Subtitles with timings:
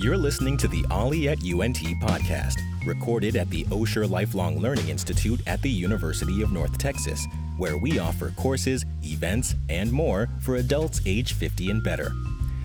[0.00, 5.40] You're listening to the OLLI at UNT podcast, recorded at the Osher Lifelong Learning Institute
[5.48, 7.26] at the University of North Texas,
[7.56, 12.12] where we offer courses, events, and more for adults age 50 and better.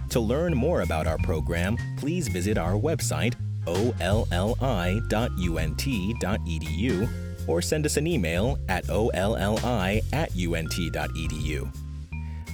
[0.09, 3.33] To learn more about our program, please visit our website,
[3.65, 4.29] olli.unt.edu,
[7.47, 11.82] or send us an email at olli at unt.edu.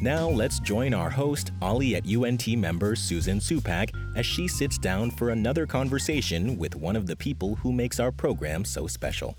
[0.02, 5.12] Now let's join our host, OLLI at UNT member Susan Supak, as she sits down
[5.12, 9.36] for another conversation with one of the people who makes our program so special.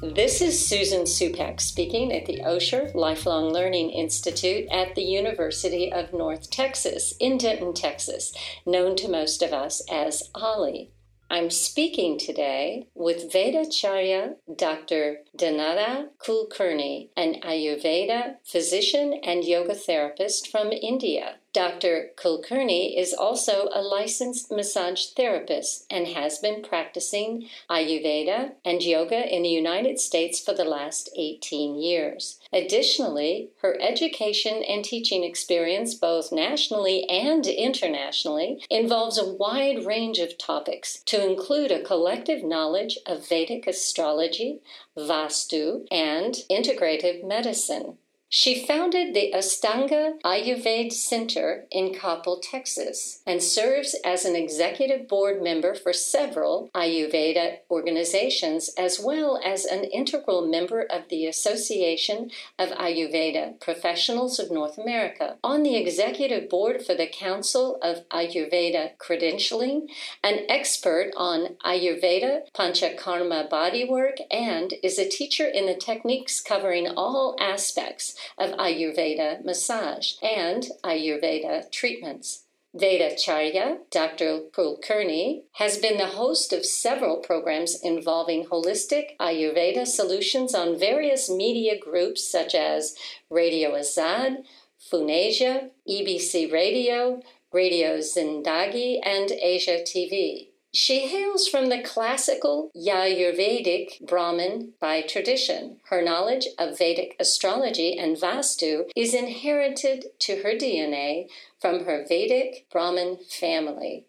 [0.00, 6.12] This is Susan Supak speaking at the Osher Lifelong Learning Institute at the University of
[6.12, 8.32] North Texas in Denton, Texas,
[8.64, 10.90] known to most of us as OLLI.
[11.32, 15.20] I'm speaking today with Vedacharya Dr.
[15.34, 21.36] Dhanara Kulkarni, an Ayurveda physician and yoga therapist from India.
[21.54, 22.10] Dr.
[22.16, 29.42] Kulkarni is also a licensed massage therapist and has been practicing Ayurveda and yoga in
[29.42, 32.40] the United States for the last 18 years.
[32.52, 40.36] Additionally, her education and teaching experience, both nationally and internationally, involves a wide range of
[40.36, 44.60] topics to include a collective knowledge of Vedic astrology,
[44.96, 47.96] Vastu, and integrative medicine.
[48.34, 55.42] She founded the Astanga Ayurveda Center in Coppell, Texas, and serves as an executive board
[55.42, 62.70] member for several Ayurveda organizations, as well as an integral member of the Association of
[62.70, 65.36] Ayurveda Professionals of North America.
[65.44, 69.88] On the executive board for the Council of Ayurveda Credentialing,
[70.24, 77.36] an expert on Ayurveda, Panchakarma bodywork, and is a teacher in the techniques covering all
[77.38, 82.44] aspects of Ayurveda massage and Ayurveda treatments.
[82.74, 84.44] Vedacharya, Dr.
[84.50, 91.78] Kulkarni, has been the host of several programs involving holistic Ayurveda solutions on various media
[91.78, 92.94] groups such as
[93.28, 94.44] Radio Azad,
[94.90, 97.20] Funasia, EBC Radio,
[97.52, 100.51] Radio Zindagi, and Asia TV.
[100.74, 105.80] She hails from the classical Yajurvedic Brahmin by tradition.
[105.90, 111.28] Her knowledge of Vedic astrology and Vastu is inherited to her DNA
[111.60, 114.06] from her Vedic Brahmin family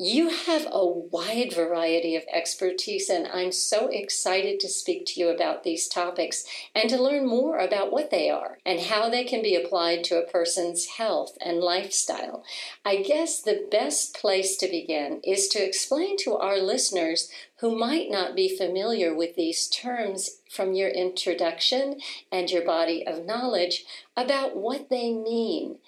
[0.00, 5.28] you have a wide variety of expertise, and I'm so excited to speak to you
[5.28, 9.42] about these topics and to learn more about what they are and how they can
[9.42, 12.44] be applied to a person's health and lifestyle.
[12.84, 17.28] I guess the best place to begin is to explain to our listeners
[17.58, 21.98] who might not be familiar with these terms from your introduction
[22.30, 23.84] and your body of knowledge
[24.16, 25.78] about what they mean.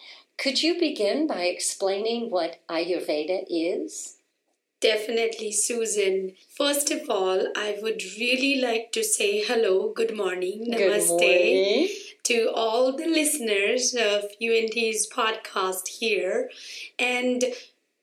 [0.41, 4.17] Could you begin by explaining what Ayurveda is?
[4.81, 6.33] Definitely, Susan.
[6.57, 11.89] First of all, I would really like to say hello, good morning, namaste good morning.
[12.23, 16.49] to all the listeners of UNT's podcast here.
[16.99, 17.45] And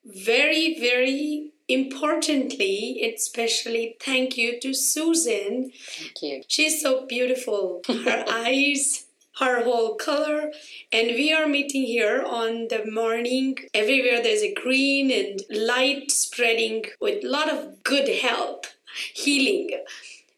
[0.05, 5.71] very, very importantly, especially thank you to Susan.
[5.73, 6.43] Thank you.
[6.47, 7.81] She's so beautiful.
[7.87, 9.06] Her eyes
[9.39, 10.51] her whole color.
[10.91, 13.57] And we are meeting here on the morning.
[13.73, 18.75] Everywhere there's a green and light spreading with a lot of good health
[19.13, 19.71] healing.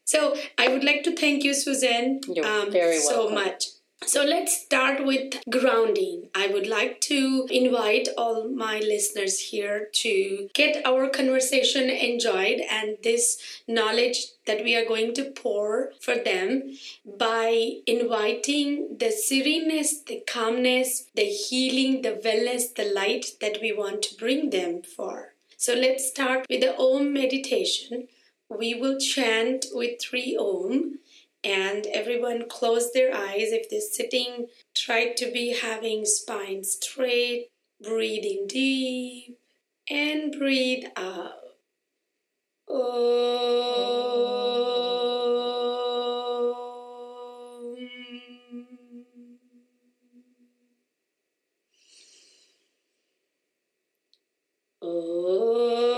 [0.04, 3.66] So i would like to thank you suzanne You're um, very so much
[4.06, 6.30] so let's start with grounding.
[6.34, 12.96] I would like to invite all my listeners here to get our conversation enjoyed and
[13.02, 20.22] this knowledge that we are going to pour for them by inviting the sereneness, the
[20.26, 25.34] calmness, the healing, the wellness, the light that we want to bring them for.
[25.56, 28.08] So let's start with the Om meditation.
[28.48, 30.98] We will chant with three Om
[31.44, 37.48] and everyone close their eyes if they're sitting try to be having spine straight
[37.82, 39.38] breathing deep
[39.88, 41.40] and breathe out.
[54.80, 55.89] Shri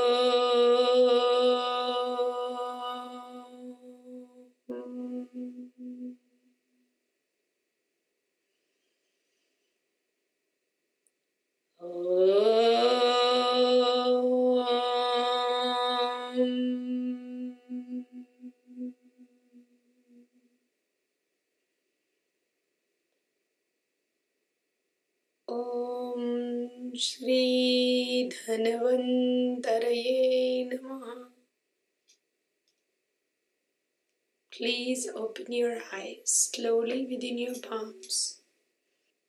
[28.47, 30.09] धनवन्तरये
[30.71, 31.25] नमः
[34.51, 38.41] Please open your eyes slowly within your palms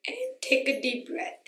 [0.06, 1.44] and take a deep breath.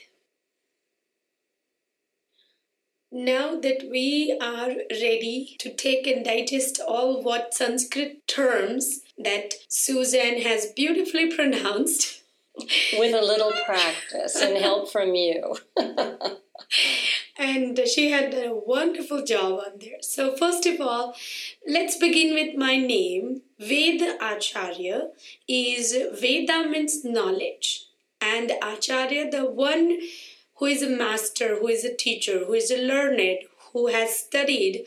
[3.11, 10.43] Now that we are ready to take and digest all what Sanskrit terms that Susan
[10.43, 12.23] has beautifully pronounced,
[12.98, 15.58] with a little practice and help from you.
[17.38, 20.02] and she had a wonderful job on there.
[20.02, 21.16] So, first of all,
[21.68, 23.42] let's begin with my name.
[23.60, 25.10] Veda Acharya
[25.48, 27.88] is Veda means knowledge,
[28.22, 30.00] and Acharya, the one
[30.56, 33.40] who is a master, who is a teacher, who is a learned,
[33.74, 34.86] who has studied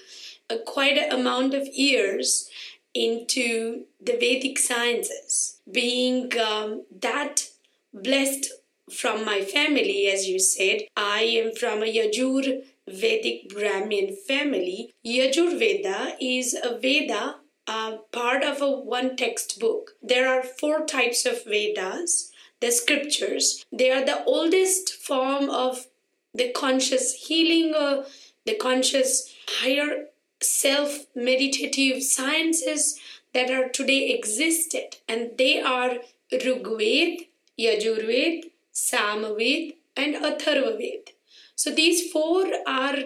[0.49, 2.49] a quite an amount of years
[2.95, 7.48] into the Vedic sciences, being um, that
[7.93, 8.53] blessed
[8.93, 10.83] from my family, as you said.
[10.97, 14.93] I am from a Yajur Vedic Brahmin family.
[15.05, 17.37] Yajur Veda is a Veda,
[17.67, 19.93] uh, part of a one textbook.
[20.03, 23.65] There are four types of Vedas, the scriptures.
[23.71, 25.87] They are the oldest form of
[26.35, 28.05] the conscious healing, uh,
[28.47, 30.07] the conscious higher
[30.41, 32.99] self meditative sciences
[33.35, 35.99] that are today existed, and they are
[36.31, 37.28] Rigved,
[37.59, 41.11] Yajurved, Samaved, and Atharvaved.
[41.57, 42.97] So these four are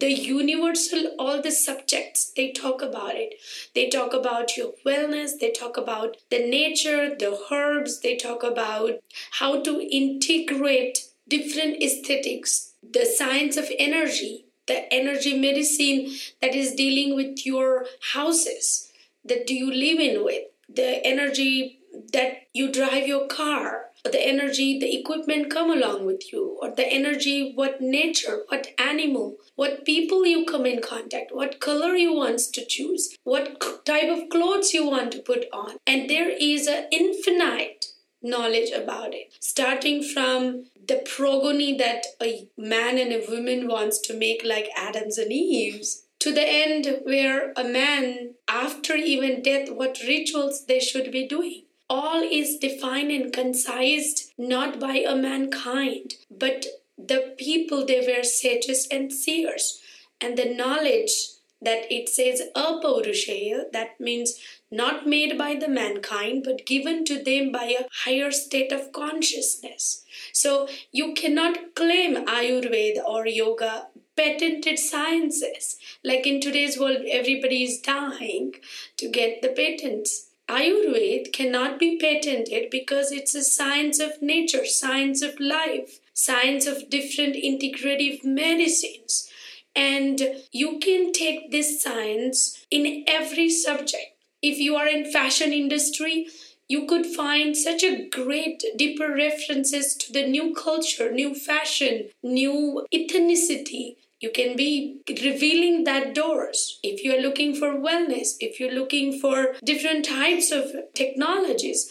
[0.00, 3.34] the universal, all the subjects, they talk about it.
[3.74, 8.98] They talk about your wellness, they talk about the nature, the herbs, they talk about
[9.38, 17.14] how to integrate different aesthetics, the science of energy, the energy medicine that is dealing
[17.14, 18.90] with your houses
[19.24, 21.78] that you live in with, the energy
[22.12, 26.86] that you drive your car the energy the equipment come along with you or the
[26.86, 32.38] energy what nature what animal what people you come in contact what color you want
[32.38, 35.76] to choose what type of clothes you want to put on.
[35.86, 37.86] And there is an infinite
[38.22, 39.34] knowledge about it.
[39.40, 45.18] Starting from the progeny that a man and a woman wants to make like adams
[45.18, 51.10] and eve's to the end where a man after even death what rituals they should
[51.10, 56.64] be doing all is defined and concised not by a mankind, but
[56.96, 59.80] the people they were sages and seers.
[60.20, 61.12] And the knowledge
[61.60, 64.38] that it says apaurushaya, that means
[64.70, 70.04] not made by the mankind, but given to them by a higher state of consciousness.
[70.32, 75.76] So you cannot claim Ayurveda or yoga patented sciences.
[76.04, 78.54] Like in today's world, everybody is dying
[78.98, 85.22] to get the patents Ayurveda cannot be patented because it's a science of nature, science
[85.22, 89.30] of life, science of different integrative medicines.
[89.76, 90.20] And
[90.50, 94.16] you can take this science in every subject.
[94.42, 96.26] If you are in fashion industry,
[96.68, 102.86] you could find such a great deeper references to the new culture, new fashion, new
[102.92, 106.78] ethnicity, you can be revealing that doors.
[106.82, 111.90] If you're looking for wellness if you're looking for different types of technologies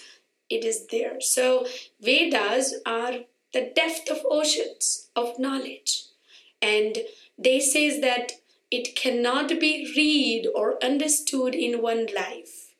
[0.49, 1.21] it is there.
[1.21, 1.67] So
[2.01, 3.13] vedas are
[3.53, 6.05] the depth of oceans of knowledge.
[6.61, 6.97] And
[7.37, 8.33] they says that
[8.71, 12.73] it cannot be read or understood in one life.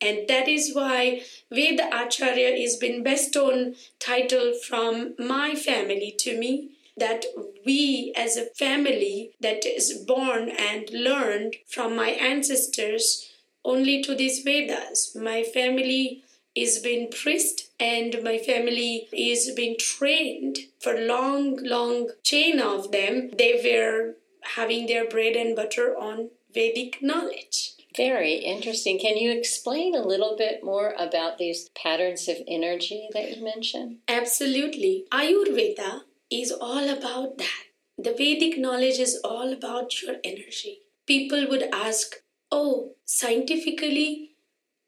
[0.00, 6.70] And that is why veda acharya is been bestowed title from my family to me
[6.98, 7.24] that
[7.64, 13.30] we as a family that is born and learned from my ancestors
[13.64, 15.14] only to these Vedas.
[15.14, 16.22] My family
[16.54, 23.30] is being priest and my family is being trained for long, long chain of them.
[23.36, 24.14] They were
[24.56, 27.74] having their bread and butter on Vedic knowledge.
[27.96, 28.98] Very interesting.
[28.98, 33.98] Can you explain a little bit more about these patterns of energy that you mentioned?
[34.08, 35.04] Absolutely.
[35.10, 37.64] Ayurveda is all about that.
[37.96, 40.82] The Vedic knowledge is all about your energy.
[41.06, 42.16] People would ask,
[42.50, 44.32] Oh, scientifically,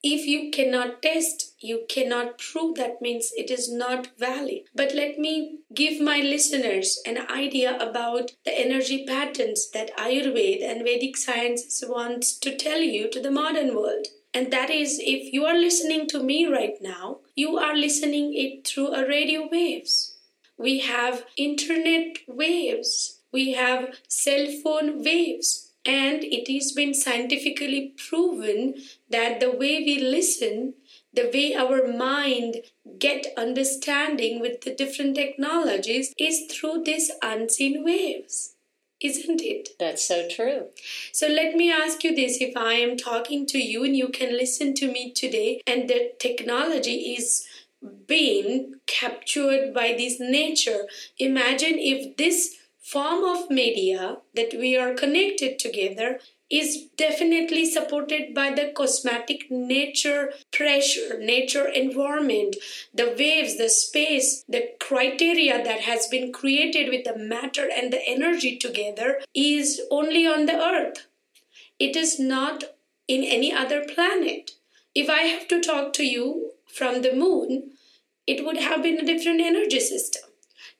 [0.02, 4.62] if you cannot test, you cannot prove, that means it is not valid.
[4.74, 10.84] But let me give my listeners an idea about the energy patterns that Ayurveda and
[10.84, 14.06] Vedic science wants to tell you to the modern world.
[14.32, 18.66] And that is if you are listening to me right now, you are listening it
[18.66, 20.09] through a radio waves
[20.60, 28.74] we have internet waves, we have cell phone waves, and it has been scientifically proven
[29.08, 30.74] that the way we listen,
[31.14, 32.56] the way our mind
[32.98, 38.54] get understanding with the different technologies is through these unseen waves
[39.00, 39.70] isn't it?
[39.78, 40.66] That's so true.
[41.12, 42.40] So let me ask you this.
[42.40, 46.12] If i am talking to you and you can listen to me today and the
[46.18, 47.46] technology is
[48.06, 50.86] being captured by this nature
[51.18, 56.18] imagine if this form of media that we are connected together
[56.50, 62.56] is definitely supported by the cosmetic nature pressure, nature environment,
[62.92, 68.04] the waves, the space, the criteria that has been created with the matter and the
[68.04, 71.06] energy together is only on the earth.
[71.78, 72.64] It is not
[73.06, 74.52] in any other planet.
[74.92, 77.72] If I have to talk to you from the moon,
[78.26, 80.30] it would have been a different energy system.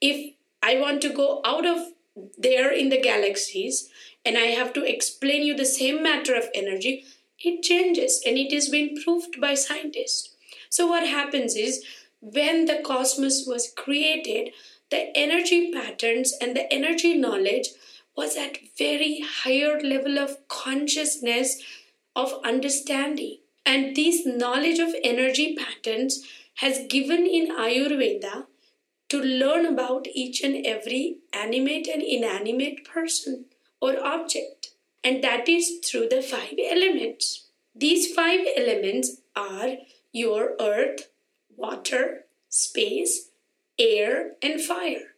[0.01, 1.93] If I want to go out of
[2.39, 3.89] there in the galaxies,
[4.25, 7.05] and I have to explain you the same matter of energy,
[7.39, 10.35] it changes and it has been proved by scientists.
[10.69, 11.85] So what happens is
[12.21, 14.53] when the cosmos was created,
[14.91, 17.69] the energy patterns and the energy knowledge
[18.17, 21.63] was at very higher level of consciousness
[22.15, 23.39] of understanding.
[23.71, 28.47] And this knowledge of energy patterns has given in Ayurveda
[29.11, 33.45] to learn about each and every animate and inanimate person
[33.81, 34.71] or object,
[35.05, 37.47] and that is through the five elements.
[37.73, 39.77] These five elements are
[40.11, 41.09] your earth,
[41.57, 43.29] water, space,
[43.79, 45.15] air, and fire.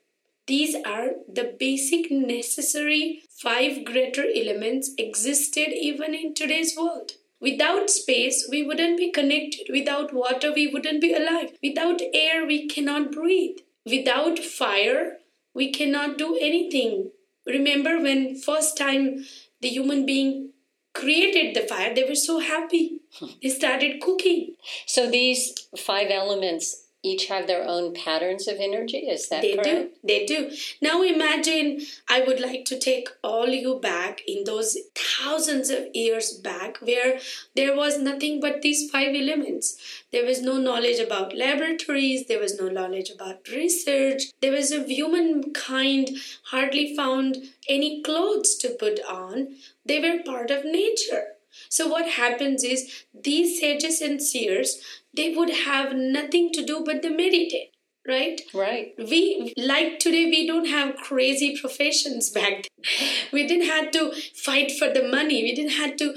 [0.47, 7.13] These are the basic necessary five greater elements existed even in today's world.
[7.43, 9.67] Without space, we wouldn't be connected.
[9.71, 11.51] Without water, we wouldn't be alive.
[11.63, 13.59] Without air, we cannot breathe.
[13.85, 15.19] Without fire,
[15.55, 17.11] we cannot do anything
[17.47, 19.25] remember when first time
[19.61, 20.51] the human being
[20.95, 23.01] created the fire they were so happy
[23.43, 24.55] they started cooking
[24.87, 29.67] so these five elements each have their own patterns of energy is that they correct?
[29.67, 30.51] do they do.
[30.81, 36.33] Now imagine i would like to take all you back in those thousands of years
[36.33, 37.19] back where
[37.57, 39.77] there was nothing but these five elements.
[40.13, 44.85] There was no knowledge about laboratories there was no knowledge about research there was a
[44.85, 46.11] humankind
[46.45, 47.37] hardly found
[47.69, 49.57] any clothes to put on.
[49.85, 51.32] They were part of nature
[51.69, 54.81] so what happens is these sages and seers
[55.15, 57.73] they would have nothing to do but to meditate
[58.07, 58.41] right?
[58.53, 58.95] Right.
[58.99, 63.09] We like today we don't have crazy professions back then.
[63.33, 65.43] we didn't have to fight for the money.
[65.43, 66.15] We didn't have to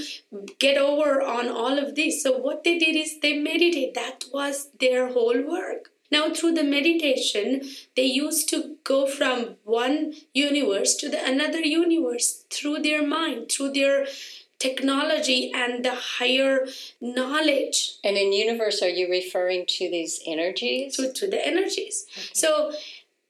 [0.60, 2.24] get over on all of this.
[2.24, 3.94] So what they did is they meditate.
[3.94, 5.90] That was their whole work.
[6.12, 7.62] Now through the meditation
[7.96, 13.72] they used to go from one universe to the another universe through their mind through
[13.74, 14.06] their
[14.60, 16.68] technology and the higher
[17.02, 17.98] knowledge.
[18.04, 20.96] And in universe, are you referring to these energies?
[20.98, 22.06] To, to the energies.
[22.18, 22.28] Okay.
[22.34, 22.72] So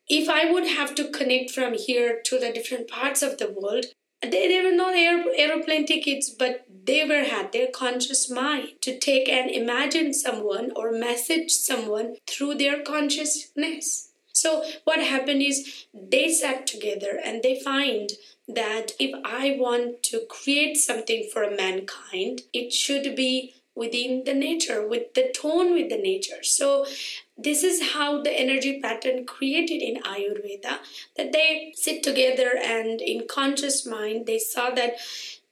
[0.07, 3.85] if I would have to connect from here to the different parts of the world,
[4.21, 8.97] they, they were not air, aeroplane tickets, but they were had their conscious mind to
[8.97, 14.11] take and imagine someone or message someone through their consciousness.
[14.45, 18.11] So what happened is they sat together and they find
[18.47, 24.87] that if I want to create something for mankind, it should be within the nature,
[24.87, 26.43] with the tone with the nature.
[26.43, 26.85] So
[27.35, 30.77] this is how the energy pattern created in Ayurveda
[31.17, 34.97] that they sit together and in conscious mind they saw that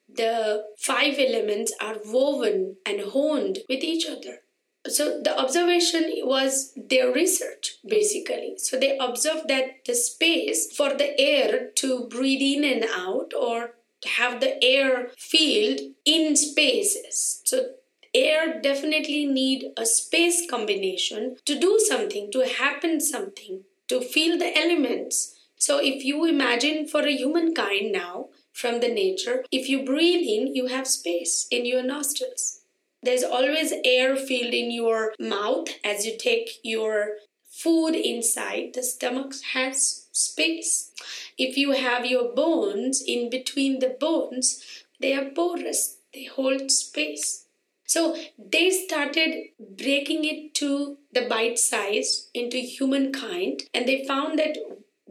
[0.08, 4.43] the five elements are woven and honed with each other
[4.88, 8.56] so the observation was their research basically.
[8.58, 13.76] So they observed that the space for the air to breathe in and out or
[14.02, 17.42] to have the air filled in spaces.
[17.46, 17.76] So
[18.14, 24.58] air definitely need a space combination to do something to happen something to feel the
[24.58, 25.40] elements.
[25.58, 30.54] So if you imagine for a humankind now from the nature if you breathe in
[30.56, 32.63] you have space in your nostrils
[33.04, 37.18] there's always air filled in your mouth as you take your
[37.50, 38.74] food inside.
[38.74, 40.92] The stomach has space.
[41.38, 47.46] If you have your bones in between the bones, they are porous, they hold space.
[47.86, 54.58] So they started breaking it to the bite size into humankind, and they found that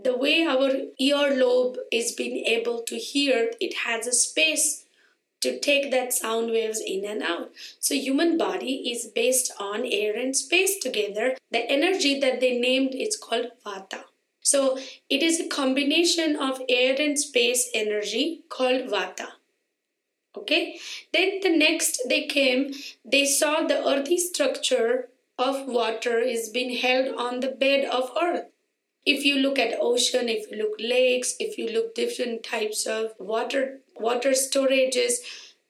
[0.02, 0.70] the way our
[1.00, 4.81] earlobe is being able to hear, it has a space
[5.42, 7.50] to take that sound waves in and out.
[7.78, 11.36] So human body is based on air and space together.
[11.50, 14.04] The energy that they named is called vata.
[14.40, 19.28] So it is a combination of air and space energy called vata.
[20.34, 20.78] Okay,
[21.12, 22.72] then the next they came,
[23.04, 28.46] they saw the earthy structure of water is being held on the bed of earth.
[29.04, 33.12] If you look at ocean, if you look lakes, if you look different types of
[33.18, 35.14] water water storages,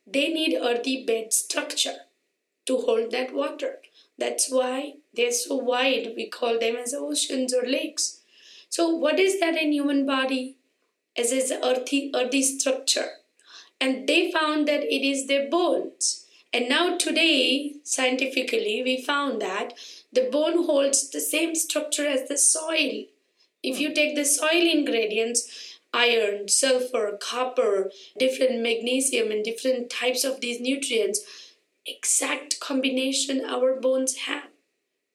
[0.06, 1.96] they need earthy bed structure
[2.66, 3.78] to hold that water.
[4.18, 6.12] That's why they're so wide.
[6.16, 8.20] We call them as oceans or lakes.
[8.68, 10.56] So what is that in human body?
[11.16, 13.08] As is earthy earthy structure.
[13.80, 16.24] And they found that it is their bones.
[16.52, 19.72] And now today, scientifically, we found that
[20.12, 23.04] the bone holds the same structure as the soil.
[23.62, 23.94] If you hmm.
[23.94, 31.20] take the soil ingredients, iron, sulfur, copper, different magnesium, and different types of these nutrients,
[31.86, 34.48] exact combination our bones have.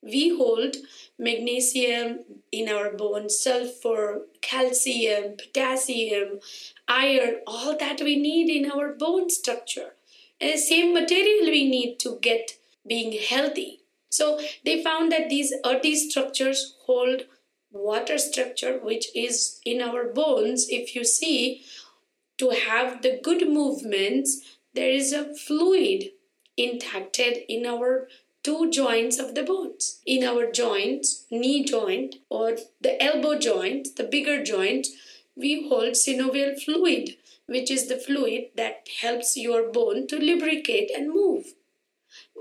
[0.01, 0.77] We hold
[1.17, 2.19] magnesium
[2.51, 6.39] in our bones, sulfur, calcium, potassium,
[6.87, 9.95] iron, all that we need in our bone structure.
[10.39, 12.51] And the same material we need to get
[12.85, 13.81] being healthy.
[14.09, 17.23] So they found that these earthy structures hold
[17.71, 21.63] water structure which is in our bones if you see
[22.37, 26.11] to have the good movements there is a fluid
[26.57, 28.07] intacted in our
[28.43, 29.99] two joints of the bones.
[30.05, 34.87] In our joints knee joint or the elbow joint the bigger joint
[35.35, 41.13] we hold synovial fluid which is the fluid that helps your bone to lubricate and
[41.13, 41.53] move.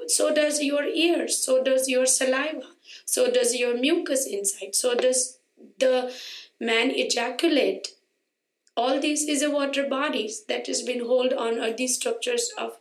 [0.07, 2.76] So does your ears so does your saliva
[3.07, 4.75] so does your mucus inside.
[4.75, 5.39] So does
[5.79, 6.13] the
[6.61, 7.95] man ejaculate.
[8.77, 12.77] All this is a water bodies that has been hold on are these structures of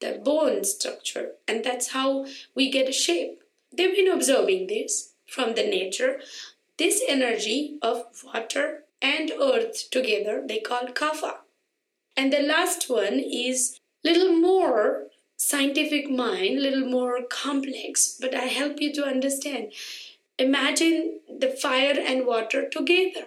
[0.00, 1.32] the bone structure.
[1.46, 3.42] And that's how we get a shape.
[3.76, 6.20] They've been observing this from the nature.
[6.78, 11.38] This energy of water and earth together they call kapha.
[12.16, 18.80] And the last one is little more scientific mind, little more complex, but I help
[18.80, 19.72] you to understand.
[20.38, 23.26] Imagine the fire and water together.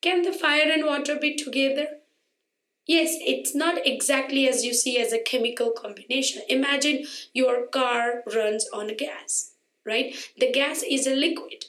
[0.00, 1.86] Can the fire and water be together?
[2.86, 6.42] Yes, it's not exactly as you see as a chemical combination.
[6.48, 9.52] Imagine your car runs on gas,
[9.84, 10.14] right?
[10.38, 11.66] The gas is a liquid,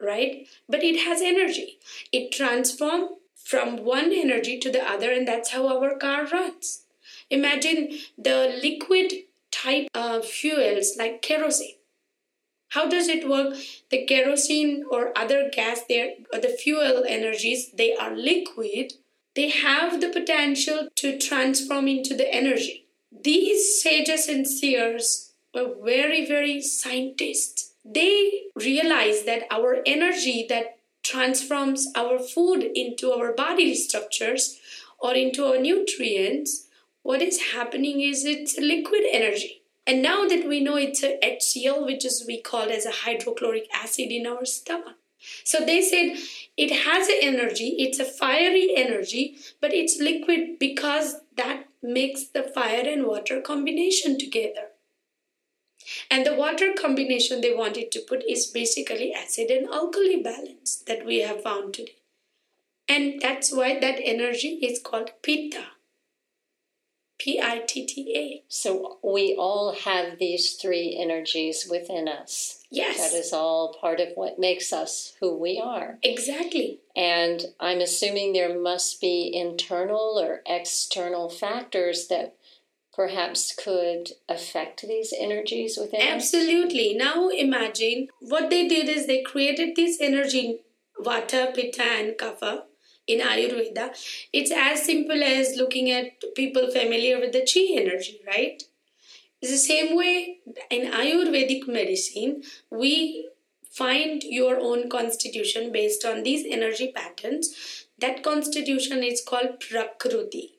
[0.00, 0.46] right?
[0.68, 1.78] But it has energy.
[2.12, 6.84] It transforms from one energy to the other, and that's how our car runs.
[7.32, 9.12] Imagine the liquid
[9.50, 11.76] type of fuels like kerosene.
[12.68, 13.56] How does it work?
[13.90, 18.94] The kerosene or other gas, there the fuel energies, they are liquid.
[19.34, 22.84] They have the potential to transform into the energy.
[23.10, 27.72] These sages and seers were very, very scientists.
[27.82, 34.60] They realized that our energy that transforms our food into our body structures
[34.98, 36.68] or into our nutrients,
[37.02, 39.62] what is happening is it's liquid energy.
[39.86, 43.68] And now that we know it's a HCl, which is we call as a hydrochloric
[43.74, 44.96] acid in our stomach.
[45.44, 46.16] So they said
[46.56, 52.42] it has an energy, it's a fiery energy, but it's liquid because that makes the
[52.42, 54.68] fire and water combination together.
[56.10, 61.04] And the water combination they wanted to put is basically acid and alkali balance that
[61.04, 61.96] we have found today.
[62.88, 65.64] And that's why that energy is called pitta.
[67.18, 68.42] P I T T A.
[68.48, 72.64] So we all have these three energies within us.
[72.70, 72.98] Yes.
[72.98, 75.98] That is all part of what makes us who we are.
[76.02, 76.80] Exactly.
[76.96, 82.34] And I'm assuming there must be internal or external factors that
[82.94, 86.94] perhaps could affect these energies within Absolutely.
[86.94, 90.60] Now imagine what they did is they created this energy,
[91.00, 92.64] vata, pitta, and kapha
[93.06, 93.90] in Ayurveda.
[94.32, 98.62] It's as simple as looking at people familiar with the chi energy, right?
[99.40, 100.38] It's the same way
[100.70, 103.28] in Ayurvedic medicine, we
[103.70, 107.86] find your own constitution based on these energy patterns.
[107.98, 110.50] That constitution is called Prakruti.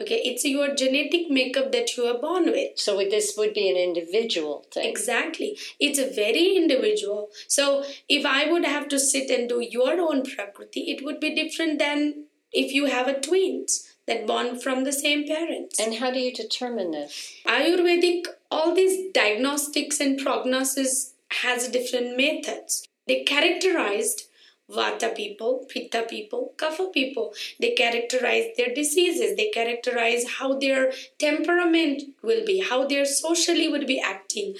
[0.00, 2.78] Okay, it's your genetic makeup that you are born with.
[2.78, 4.88] So this would be an individual thing.
[4.90, 5.56] Exactly.
[5.78, 7.28] It's a very individual.
[7.46, 11.34] So if I would have to sit and do your own prakriti, it would be
[11.34, 15.78] different than if you have a twins that born from the same parents.
[15.78, 17.32] And how do you determine this?
[17.46, 22.86] Ayurvedic, all these diagnostics and prognosis has different methods.
[23.06, 24.24] They characterized
[24.70, 27.34] Vata people, Pitta people, Kapha people.
[27.60, 29.36] They characterize their diseases.
[29.36, 34.56] They characterize how their temperament will be, how they socially would be acting,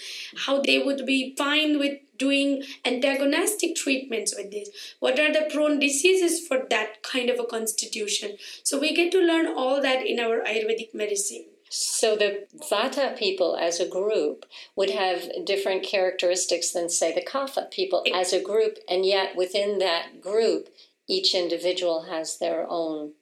[0.46, 4.68] how they would be fine with doing antagonistic treatments with this.
[5.00, 8.36] What are the prone diseases for that kind of a constitution?
[8.62, 11.46] So we get to learn all that in our Ayurvedic medicine.
[11.76, 17.68] So the Vata people as a group would have different characteristics than, say, the Kapha
[17.68, 20.68] people as a group, and yet within that group,
[21.08, 23.14] each individual has their own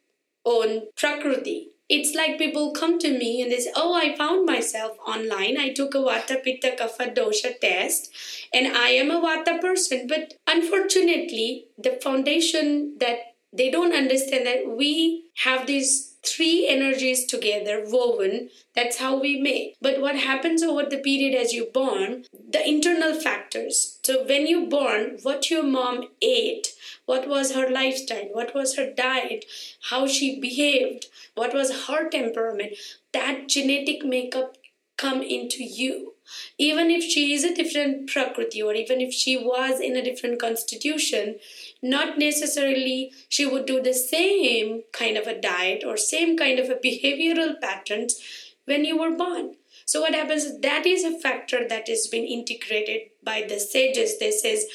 [0.44, 1.68] own prakriti.
[1.88, 5.56] It's like people come to me and they say, Oh, I found myself online.
[5.58, 8.10] I took a Vata Pitta Kapha Dosha test
[8.52, 10.06] and I am a Vata person.
[10.08, 13.18] But unfortunately, the foundation that
[13.52, 18.50] they don't understand that we have these three energies together woven.
[18.74, 19.76] That's how we make.
[19.80, 23.98] But what happens over the period as you born the internal factors.
[24.02, 26.74] So when you born what your mom ate
[27.06, 29.44] what was her lifestyle what was her diet
[29.90, 32.72] how she behaved what was her temperament
[33.12, 34.56] that genetic makeup
[34.96, 36.11] come into you
[36.58, 40.40] even if she is a different prakriti or even if she was in a different
[40.40, 41.36] constitution
[41.82, 46.70] not necessarily she would do the same kind of a diet or same kind of
[46.70, 48.20] a behavioral patterns
[48.64, 49.54] when you were born.
[49.84, 54.18] So what happens that is a factor that has been integrated by the sages.
[54.18, 54.66] They says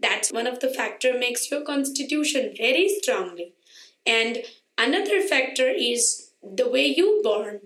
[0.00, 3.54] that's one of the factor makes your constitution very strongly.
[4.04, 4.38] And
[4.76, 7.60] another factor is the way you born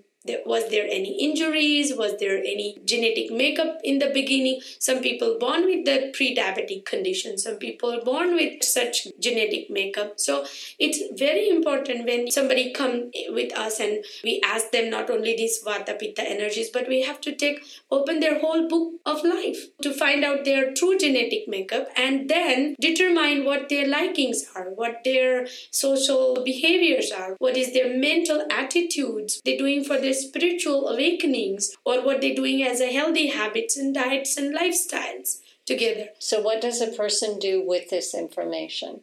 [0.47, 1.95] was there any injuries?
[1.97, 4.61] Was there any genetic makeup in the beginning?
[4.79, 7.39] Some people born with the pre-diabetic condition.
[7.39, 10.21] Some people born with such genetic makeup.
[10.21, 10.45] So
[10.79, 15.63] it's very important when somebody come with us and we ask them not only these
[15.65, 19.93] vata pitta energies but we have to take open their whole book of life to
[19.93, 25.47] find out their true genetic makeup and then determine what their likings are what their
[25.71, 31.77] social behaviors are what is their mental attitudes they're doing for their their spiritual awakenings
[31.85, 36.09] or what they're doing as a healthy habits and diets and lifestyles together.
[36.19, 39.03] So, what does a person do with this information?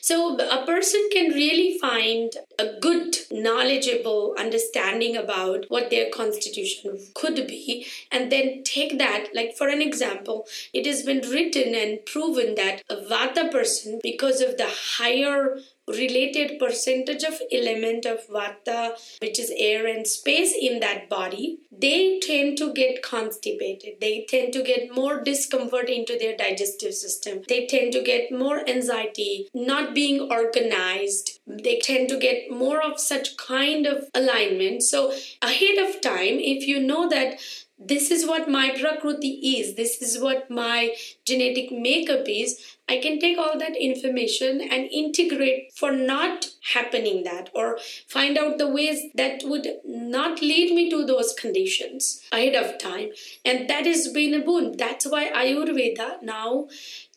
[0.00, 7.46] So, a person can really find a good, knowledgeable understanding about what their constitution could
[7.46, 9.28] be, and then take that.
[9.32, 14.40] Like, for an example, it has been written and proven that a Vata person, because
[14.40, 20.80] of the higher related percentage of element of vata which is air and space in
[20.80, 24.00] that body they tend to get constipated.
[24.00, 27.42] They tend to get more discomfort into their digestive system.
[27.48, 31.38] They tend to get more anxiety not being organized.
[31.46, 34.82] They tend to get more of such kind of alignment.
[34.82, 37.38] So ahead of time if you know that
[37.78, 39.76] this is what my prakriti is.
[39.76, 42.76] This is what my genetic makeup is.
[42.88, 48.58] I can take all that information and integrate for not happening that or find out
[48.58, 53.10] the ways that would not lead me to those conditions ahead of time.
[53.44, 56.68] And that has been a boon that's why ayurveda now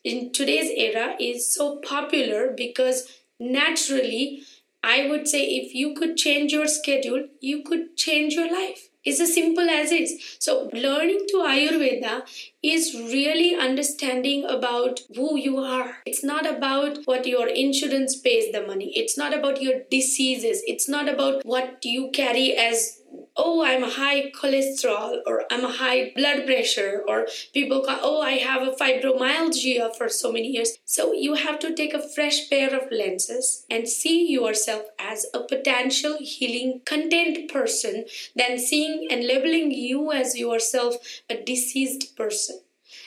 [0.03, 4.43] in today's era is so popular because naturally
[4.83, 9.19] i would say if you could change your schedule you could change your life it's
[9.19, 10.37] as simple as is.
[10.39, 12.21] So, learning to Ayurveda
[12.61, 15.97] is really understanding about who you are.
[16.05, 18.91] It's not about what your insurance pays the money.
[18.95, 20.61] It's not about your diseases.
[20.67, 22.99] It's not about what you carry as
[23.35, 28.21] oh i'm a high cholesterol or i'm a high blood pressure or people go oh
[28.21, 30.77] i have a fibromyalgia for so many years.
[30.85, 35.41] So you have to take a fresh pair of lenses and see yourself as a
[35.41, 40.95] potential healing content person than seeing and labeling you as yourself
[41.29, 42.59] a diseased person.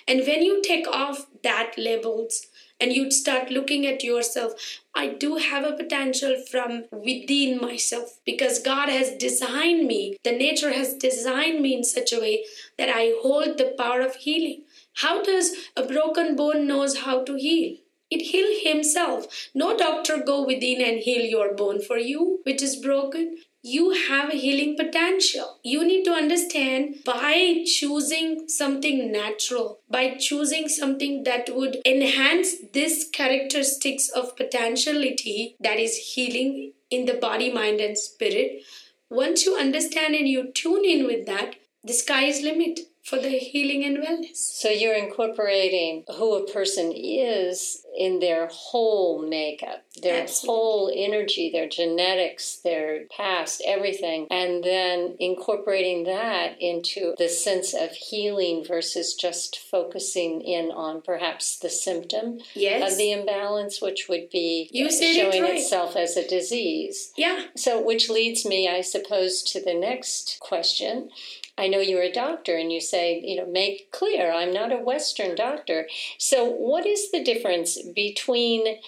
[0.07, 2.47] And when you take off that labels
[2.81, 4.55] and you'd start looking at yourself
[4.97, 10.73] I do have a potential from within myself because God has designed me, the nature
[10.73, 12.45] has designed me in such a way
[12.79, 14.63] that I hold the power of healing.
[14.95, 17.79] How does a broken bone knows how to heal?
[18.09, 19.49] It heal himself.
[19.53, 24.29] No doctor go within and heal your bone for you, which is broken you have
[24.29, 25.59] a healing potential.
[25.63, 33.09] You need to understand by choosing something natural, by choosing something that would enhance this
[33.11, 38.63] characteristics of potentiality that is healing in the body, mind, and spirit.
[39.09, 43.29] Once you understand and you tune in with that, the sky is limit for the
[43.29, 44.37] healing and wellness.
[44.37, 50.47] So you're incorporating who a person is in their whole makeup, their Absolutely.
[50.49, 57.91] whole energy, their genetics, their past, everything, and then incorporating that into the sense of
[57.91, 62.91] healing versus just focusing in on perhaps the symptom yes.
[62.91, 65.57] of the imbalance, which would be you showing it right.
[65.57, 67.13] itself as a disease.
[67.17, 67.45] Yeah.
[67.55, 71.11] So, which leads me, I suppose, to the next question
[71.57, 74.77] I know you're a doctor and you say, you know, make clear I'm not a
[74.77, 75.89] Western doctor.
[76.19, 78.79] So, what is the difference between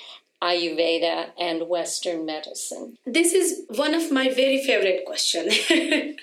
[0.42, 2.98] Ayurveda and Western medicine?
[3.07, 5.57] This is one of my very favorite questions.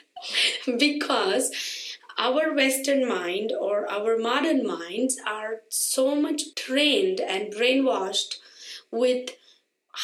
[0.77, 1.51] because
[2.17, 8.36] our Western mind or our modern minds are so much trained and brainwashed
[8.91, 9.32] with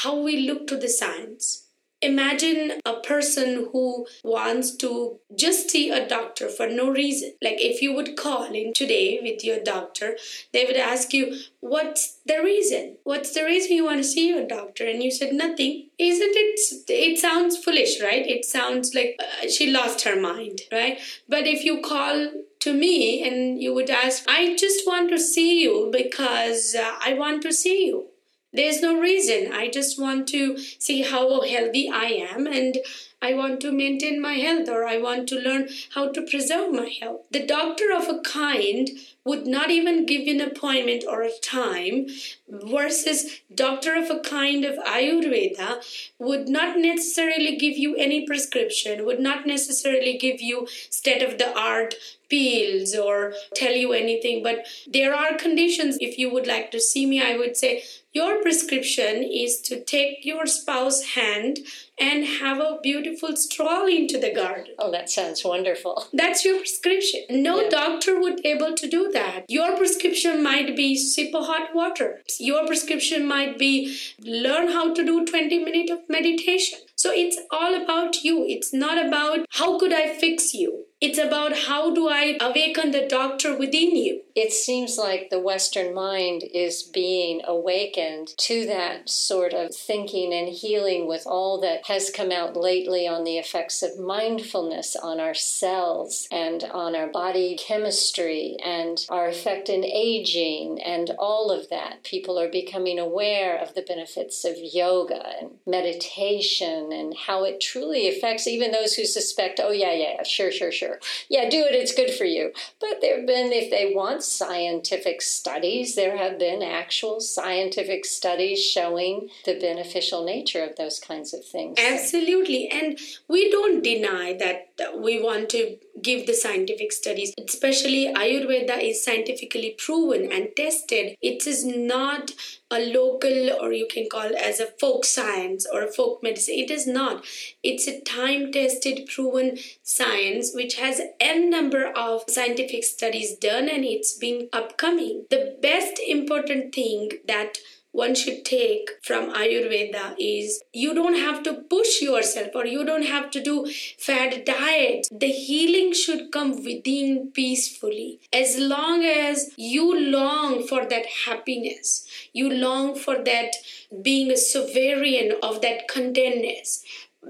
[0.04, 1.68] how we look to the science
[2.02, 7.34] Imagine a person who wants to just see a doctor for no reason.
[7.42, 10.18] Like if you would call in today with your doctor,
[10.54, 12.98] they would ask you, What's the reason?
[13.04, 14.88] What's the reason you want to see your doctor?
[14.88, 15.90] And you said nothing.
[15.98, 16.60] Isn't it?
[16.88, 18.26] It sounds foolish, right?
[18.26, 21.00] It sounds like uh, she lost her mind, right?
[21.28, 22.32] But if you call
[22.62, 27.14] to me and you would ask, I just want to see you because uh, I
[27.14, 28.08] want to see you
[28.52, 29.52] there's no reason.
[29.54, 32.78] I just want to see how healthy I am and
[33.22, 36.90] I want to maintain my health or I want to learn how to preserve my
[37.02, 37.22] health.
[37.32, 38.90] The doctor of a kind
[39.26, 42.08] would not even give an appointment or a time
[42.48, 45.84] versus doctor of a kind of ayurveda
[46.18, 51.56] would not necessarily give you any prescription would not necessarily give you state of the
[51.58, 51.96] art
[52.30, 57.06] pills or tell you anything but there are conditions if you would like to see
[57.06, 61.60] me i would say your prescription is to take your spouse's hand
[62.00, 64.74] and have a beautiful stroll into the garden.
[64.80, 66.06] Oh, that sounds wonderful.
[66.14, 67.22] That's your prescription.
[67.30, 67.70] No yeah.
[67.70, 69.46] doctor would able to do that.
[69.48, 72.22] Your prescription might be sip of hot water.
[72.40, 76.80] Your prescription might be learn how to do 20 minutes of meditation.
[76.96, 78.44] So it's all about you.
[78.48, 80.86] It's not about how could I fix you.
[81.02, 84.24] It's about how do I awaken the doctor within you.
[84.36, 90.50] It seems like the Western mind is being awakened to that sort of thinking and
[90.50, 95.34] healing with all that has come out lately on the effects of mindfulness on our
[95.34, 102.04] cells and on our body chemistry and our effect in aging and all of that.
[102.04, 108.08] People are becoming aware of the benefits of yoga and meditation and how it truly
[108.08, 111.94] affects even those who suspect, oh, yeah, yeah, sure, sure, sure yeah, do it, it's
[111.94, 112.52] good for you.
[112.80, 118.64] But there have been, if they want scientific studies, there have been actual scientific studies
[118.64, 121.78] showing the beneficial nature of those kinds of things.
[121.80, 122.70] Absolutely.
[122.70, 129.04] And we don't deny that we want to give the scientific studies, especially Ayurveda is
[129.04, 131.18] scientifically proven and tested.
[131.22, 132.32] It is not
[132.72, 136.56] a local or you can call as a folk science or a folk medicine.
[136.58, 137.26] It is not.
[137.64, 143.84] It's a time tested, proven science which has n number of scientific studies done and
[143.84, 145.26] it's been upcoming.
[145.30, 147.58] The best important thing that
[147.92, 153.06] one should take from Ayurveda is you don't have to push yourself or you don't
[153.06, 155.08] have to do fad diet.
[155.12, 158.20] The healing should come within peacefully.
[158.32, 163.56] As long as you long for that happiness, you long for that
[164.02, 166.84] being a sovereign of that contentness,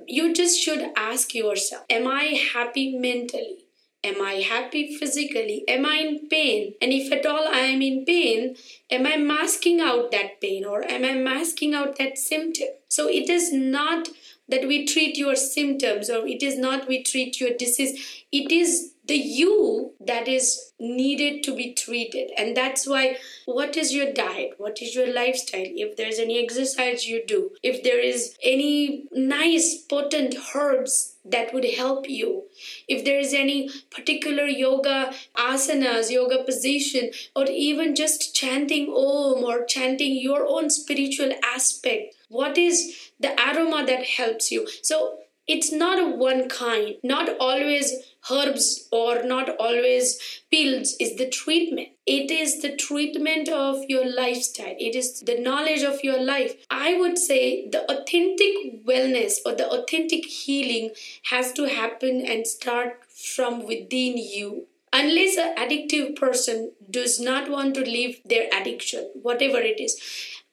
[0.08, 3.66] you just should ask yourself, Am I happy mentally?
[4.04, 5.64] Am I happy physically?
[5.68, 6.74] Am I in pain?
[6.82, 8.56] And if at all I am in pain,
[8.90, 12.70] am I masking out that pain or am I masking out that symptom?
[12.88, 14.08] So it is not
[14.48, 18.24] that we treat your symptoms or it is not we treat your disease.
[18.32, 22.32] It is the you that is needed to be treated.
[22.38, 24.54] And that's why what is your diet?
[24.58, 25.66] What is your lifestyle?
[25.66, 31.66] If there's any exercise you do, if there is any nice potent herbs that would
[31.66, 32.44] help you.
[32.88, 39.66] If there is any particular yoga asanas, yoga position, or even just chanting Om or
[39.66, 44.68] chanting your own spiritual aspect, what is the aroma that helps you?
[44.82, 47.94] So it's not a one kind, not always
[48.32, 50.20] herbs or not always
[50.52, 51.90] pills is the treatment.
[52.06, 54.76] It is the treatment of your lifestyle.
[54.80, 56.56] It is the knowledge of your life.
[56.70, 60.92] I would say the authentic wellness or the authentic healing
[61.30, 67.76] has to happen and start from within you unless an addictive person does not want
[67.76, 70.02] to leave their addiction whatever it is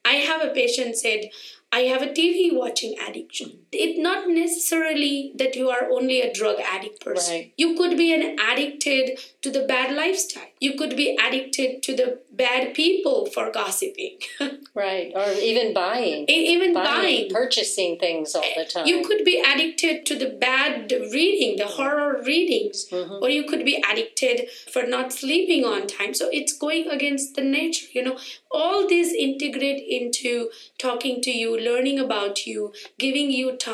[0.04, 1.30] i have a patient said
[1.72, 3.65] I have a TV watching addiction.
[3.78, 7.34] It's not necessarily that you are only a drug addict person.
[7.34, 7.52] Right.
[7.56, 10.50] You could be an addicted to the bad lifestyle.
[10.60, 14.18] You could be addicted to the bad people for gossiping.
[14.74, 15.12] right.
[15.14, 16.24] Or even buying.
[16.28, 17.30] even buying, buying.
[17.30, 18.86] Purchasing things all the time.
[18.86, 22.86] You could be addicted to the bad reading, the horror readings.
[22.90, 23.22] Mm-hmm.
[23.22, 26.14] Or you could be addicted for not sleeping on time.
[26.14, 27.86] So it's going against the nature.
[27.92, 28.18] You know,
[28.50, 33.65] all these integrate into talking to you learning about you, giving you time,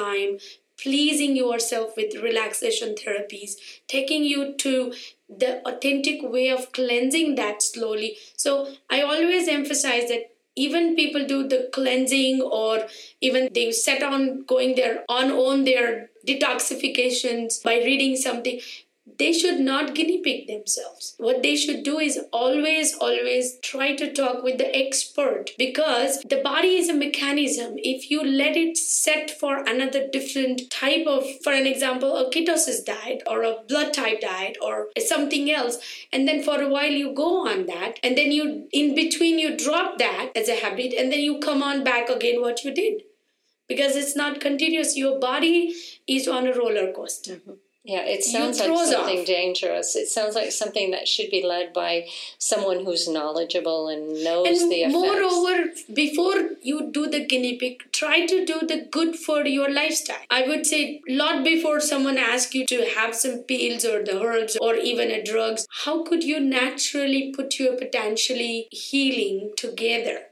[0.82, 3.52] pleasing yourself with relaxation therapies,
[3.86, 4.92] taking you to
[5.28, 8.16] the authentic way of cleansing that slowly.
[8.36, 12.86] So I always emphasize that even people do the cleansing or
[13.20, 18.60] even they set on going their on own their detoxifications by reading something
[19.18, 21.14] they should not guinea pig themselves.
[21.18, 26.40] What they should do is always, always try to talk with the expert because the
[26.42, 27.74] body is a mechanism.
[27.76, 32.84] If you let it set for another different type of, for an example, a ketosis
[32.84, 35.78] diet or a blood type diet or something else,
[36.12, 39.56] and then for a while you go on that, and then you, in between, you
[39.56, 43.02] drop that as a habit, and then you come on back again what you did
[43.68, 44.96] because it's not continuous.
[44.96, 45.74] Your body
[46.06, 47.36] is on a roller coaster.
[47.36, 47.52] Mm-hmm.
[47.84, 49.26] Yeah, it sounds like something off.
[49.26, 49.96] dangerous.
[49.96, 52.06] It sounds like something that should be led by
[52.38, 54.92] someone who's knowledgeable and knows and the effects.
[54.92, 60.24] Moreover, before you do the guinea pig, try to do the good for your lifestyle.
[60.30, 64.56] I would say lot before someone asks you to have some pills or the herbs
[64.60, 70.26] or even a drugs, how could you naturally put your potentially healing together?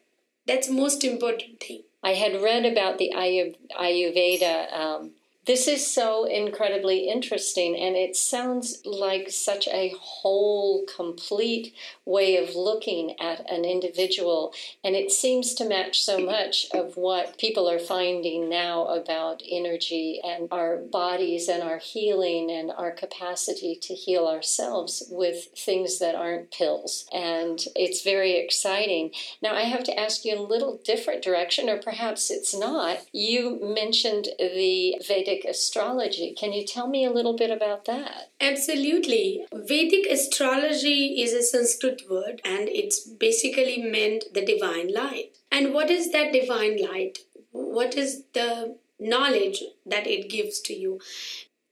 [0.47, 1.83] That's most important thing.
[2.03, 5.13] I had read about the Ayurveda um,
[5.51, 12.55] this is so incredibly interesting, and it sounds like such a whole, complete way of
[12.55, 14.55] looking at an individual.
[14.85, 20.21] And it seems to match so much of what people are finding now about energy
[20.23, 26.15] and our bodies and our healing and our capacity to heal ourselves with things that
[26.15, 27.07] aren't pills.
[27.13, 29.11] And it's very exciting.
[29.43, 32.99] Now, I have to ask you a little different direction, or perhaps it's not.
[33.13, 36.35] You mentioned the Vedic Vedic astrology.
[36.39, 38.31] Can you tell me a little bit about that?
[38.41, 39.45] Absolutely.
[39.53, 45.37] Vedic astrology is a Sanskrit word and it's basically meant the divine light.
[45.51, 47.21] And what is that divine light?
[47.53, 51.01] What is the knowledge that it gives to you?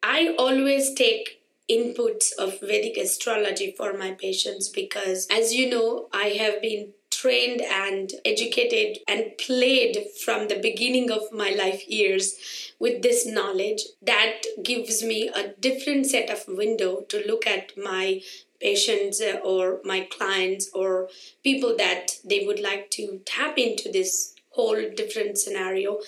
[0.02, 6.28] I always take inputs of Vedic astrology for my patients because, as you know, I
[6.40, 13.02] have been trained and educated and played from the beginning of my life years with
[13.02, 18.20] this knowledge that gives me a different set of window to look at my
[18.60, 21.08] patients uh, or my clients or
[21.42, 25.98] people that they would like to tap into this whole different scenario.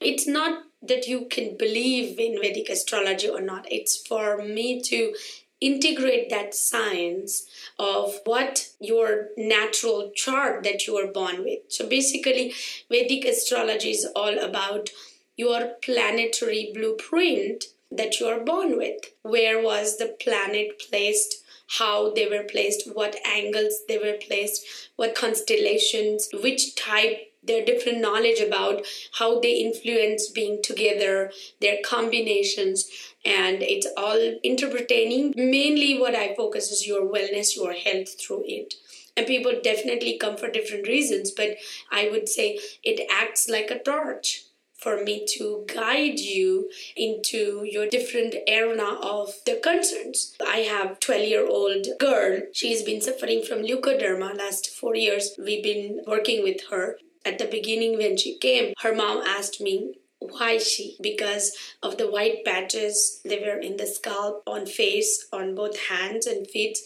[0.00, 3.66] It's not that you can believe in vedic astrology or not.
[3.70, 5.14] It's for me to
[5.60, 7.46] integrate that science
[7.78, 11.60] of what your natural chart that you are born with.
[11.68, 12.54] So basically,
[12.90, 14.90] Vedic astrology is all about
[15.36, 19.04] your planetary blueprint that you are born with.
[19.22, 21.44] Where was the planet placed?
[21.78, 24.64] How they were placed, what angles they were placed,
[24.96, 28.84] what constellations, which type their different knowledge about
[29.18, 32.88] how they influence being together, their combinations,
[33.24, 35.32] and it's all interpreting.
[35.36, 38.74] Mainly, what I focus is your wellness, your health through it.
[39.16, 41.56] And people definitely come for different reasons, but
[41.90, 44.44] I would say it acts like a torch
[44.78, 50.36] for me to guide you into your different arena of the concerns.
[50.46, 52.42] I have 12 year old girl.
[52.52, 55.32] She's been suffering from leukoderma last four years.
[55.36, 59.94] We've been working with her at the beginning, when she came, her mom asked me,
[60.20, 65.54] why she because of the white patches they were in the scalp on face on
[65.54, 66.78] both hands and feet.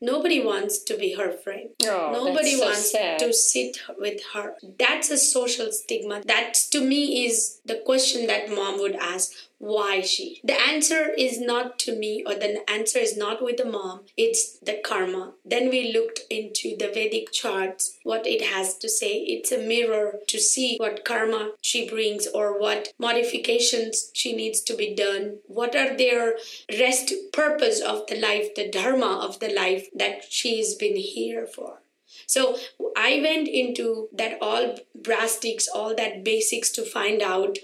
[0.00, 1.70] Nobody wants to be her friend.
[1.84, 3.18] Oh, nobody so wants sad.
[3.18, 4.54] to sit with her.
[4.78, 6.22] That's a social stigma.
[6.24, 10.40] That to me is the question that mom would ask why she.
[10.44, 14.02] The answer is not to me or the answer is not with the mom.
[14.16, 15.34] It's the karma.
[15.44, 19.18] Then we looked into the vedic charts what it has to say.
[19.18, 24.76] It's a mirror to see what karma she brings or what modifications she needs to
[24.76, 25.38] be done.
[25.46, 26.36] What are their
[26.78, 31.82] rest purpose of the life the dharma of the life that she's been here for?
[32.26, 32.58] So
[32.96, 37.58] I went into that all brass brastics, all that basics to find out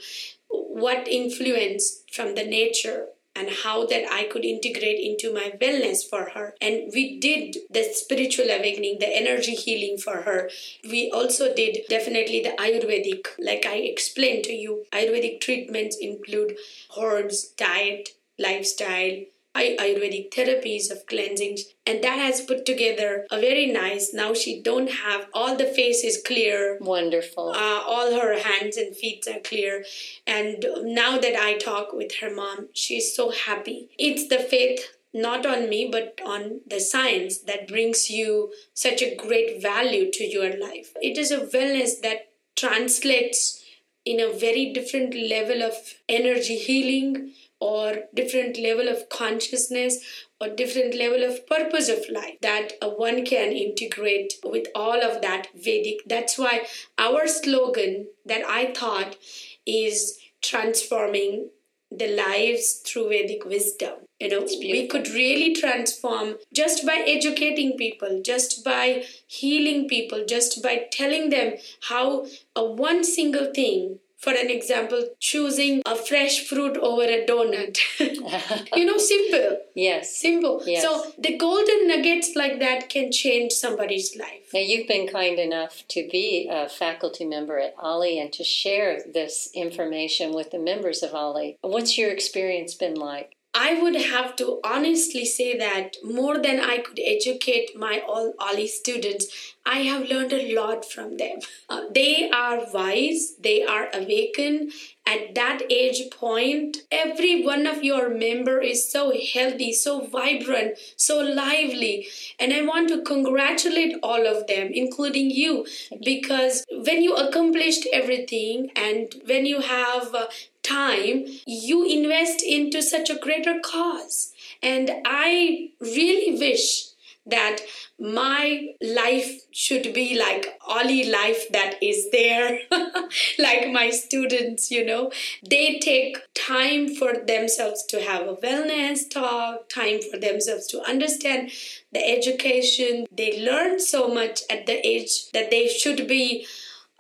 [0.75, 3.07] what influence from the nature
[3.37, 6.55] and how that I could integrate into my wellness for her.
[6.61, 10.51] And we did the spiritual awakening, the energy healing for her.
[10.85, 14.85] We also did definitely the Ayurvedic, like I explained to you.
[14.93, 16.57] Ayurvedic treatments include
[16.97, 24.12] herbs, diet, lifestyle, ayurvedic therapies of cleansing and that has put together a very nice
[24.12, 26.79] now she don't have all the face is clear.
[26.81, 27.50] Wonderful.
[27.50, 29.85] Uh, all her hands and feet are clear.
[30.27, 33.90] And now that i talk with her mom she's so happy.
[33.98, 39.15] It's the faith not on me but on the science that brings you such a
[39.15, 40.92] great value to your life.
[41.00, 43.65] It is a wellness that translates
[44.05, 45.75] in a very different level of
[46.09, 47.33] energy healing
[47.65, 49.98] or different level of consciousness
[50.38, 52.73] or different level of purpose of life that
[53.04, 56.00] one can integrate with all of that Vedic.
[56.06, 56.67] That's why
[56.98, 59.17] our slogan that I thought
[59.65, 61.48] is transforming
[61.90, 63.94] the lives through Vedic wisdom.
[64.21, 70.62] You know, we could really transform just by educating people, just by healing people, just
[70.62, 71.54] by telling them
[71.88, 77.79] how a one single thing for an example, choosing a fresh fruit over a donut.
[78.75, 79.58] you know, simple.
[79.75, 80.16] Yes.
[80.16, 80.62] Simple.
[80.64, 80.83] Yes.
[80.83, 84.48] So the golden nuggets like that can change somebody's life.
[84.54, 89.00] Now, you've been kind enough to be a faculty member at OLLI and to share
[89.12, 91.58] this information with the members of OLLI.
[91.60, 93.34] What's your experience been like?
[93.55, 98.67] I would have to honestly say that more than I could educate my all OLLI
[98.67, 101.38] students, I have learned a lot from them.
[101.71, 104.73] Uh, they are wise, they are awakened.
[105.07, 111.21] At that age point, every one of your member is so healthy, so vibrant, so
[111.21, 112.07] lively.
[112.38, 115.67] And I want to congratulate all of them, including you,
[116.05, 120.27] because when you accomplished everything and when you have uh,
[120.65, 124.33] time, you invest into such a greater cause.
[124.62, 126.94] And I really wish
[127.27, 127.60] that
[127.98, 132.58] my life should be like OLLI life that is there
[133.38, 135.10] like my students you know
[135.48, 141.50] they take time for themselves to have a wellness talk time for themselves to understand
[141.92, 146.46] the education they learn so much at the age that they should be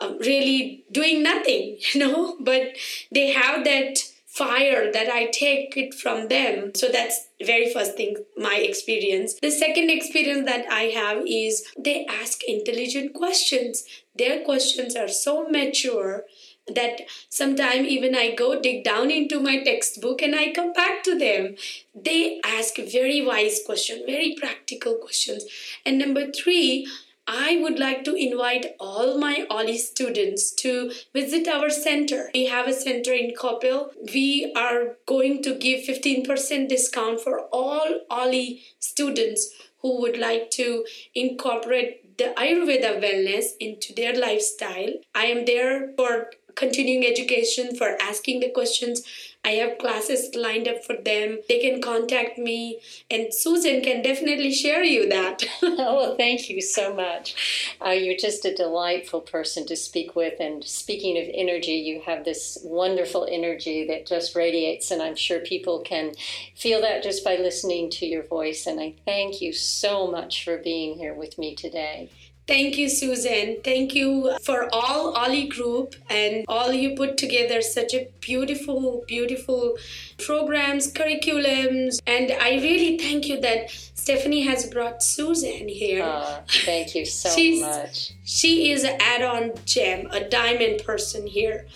[0.04, 2.76] Uh, really doing nothing, you know, but
[3.10, 6.72] they have that fire that I take it from them.
[6.74, 9.34] So that's very first thing, my experience.
[9.40, 13.84] The second experience that I have is they ask intelligent questions.
[14.16, 16.24] Their questions are so mature
[16.66, 21.16] that sometimes even I go dig down into my textbook and I come back to
[21.16, 21.56] them.
[21.94, 25.44] They ask very wise questions, very practical questions.
[25.84, 26.88] And number three,
[27.26, 32.30] I would like to invite all my OLLI students to visit our center.
[32.34, 33.90] We have a center in Coppell.
[34.12, 40.84] We are going to give 15% discount for all OLLI students who would like to
[41.14, 44.92] incorporate the Ayurveda wellness into their lifestyle.
[45.14, 49.02] I am there for continuing education, for asking the questions
[49.44, 51.40] I have classes lined up for them.
[51.48, 52.80] They can contact me,
[53.10, 55.44] and Susan can definitely share you that.
[55.62, 57.74] oh, thank you so much.
[57.84, 60.40] Uh, you're just a delightful person to speak with.
[60.40, 65.40] And speaking of energy, you have this wonderful energy that just radiates, and I'm sure
[65.40, 66.12] people can
[66.54, 68.66] feel that just by listening to your voice.
[68.66, 72.10] And I thank you so much for being here with me today.
[72.46, 73.56] Thank you, Susan.
[73.64, 79.78] Thank you for all OLLI Group and all you put together such a beautiful, beautiful
[80.18, 82.00] programs, curriculums.
[82.06, 86.02] And I really thank you that Stephanie has brought Susan here.
[86.04, 87.30] Oh, thank you so
[87.60, 88.12] much.
[88.24, 91.66] She is an add on gem, a diamond person here.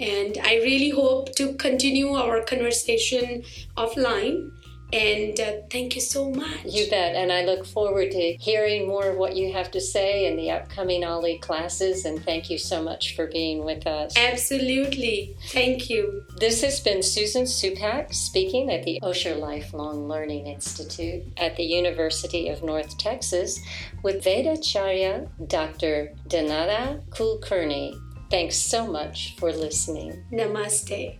[0.00, 3.44] And I really hope to continue our conversation
[3.76, 4.50] offline
[4.92, 6.64] and uh, thank you so much.
[6.64, 7.16] You bet.
[7.16, 10.50] And I look forward to hearing more of what you have to say in the
[10.50, 12.04] upcoming OLLI classes.
[12.04, 14.14] And thank you so much for being with us.
[14.16, 15.36] Absolutely.
[15.48, 16.24] Thank you.
[16.38, 22.48] This has been Susan Supak speaking at the Osher Lifelong Learning Institute at the University
[22.48, 23.60] of North Texas
[24.02, 26.14] with Veda Vedacharya Dr.
[26.28, 28.00] Danada Kulkarni.
[28.30, 30.24] Thanks so much for listening.
[30.32, 31.18] Namaste.